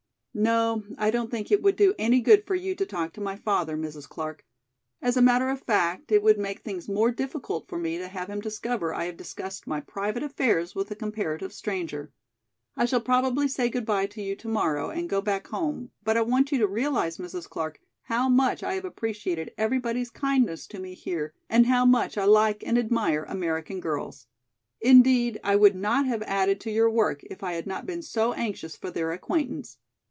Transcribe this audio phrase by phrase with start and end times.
[0.33, 3.35] "No, I don't think it would do any good for you to talk to my
[3.35, 4.07] father, Mrs.
[4.07, 4.45] Clark.
[5.01, 8.29] As a matter of fact, it would make things more difficult for me to have
[8.29, 12.13] him discover I have discussed my private affairs with a comparative stranger.
[12.77, 16.49] I shall probably say goodby to you tomorrow and go back home, but I want
[16.53, 17.49] you to realize, Mrs.
[17.49, 22.23] Clark, how much I have appreciated everybody's kindness to me here and how much I
[22.23, 24.27] like and admire American girls.
[24.79, 28.31] Indeed, I would not have added to your work if I had not been so
[28.31, 29.77] anxious for their acquaintance.